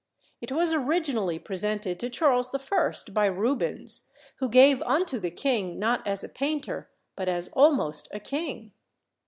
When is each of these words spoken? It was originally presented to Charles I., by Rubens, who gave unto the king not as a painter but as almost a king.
It 0.41 0.51
was 0.51 0.73
originally 0.73 1.37
presented 1.37 1.99
to 1.99 2.09
Charles 2.09 2.55
I., 2.55 2.93
by 3.13 3.27
Rubens, 3.27 4.09
who 4.37 4.49
gave 4.49 4.81
unto 4.81 5.19
the 5.19 5.29
king 5.29 5.77
not 5.77 6.07
as 6.07 6.23
a 6.23 6.29
painter 6.29 6.89
but 7.15 7.29
as 7.29 7.49
almost 7.49 8.07
a 8.11 8.19
king. 8.19 8.71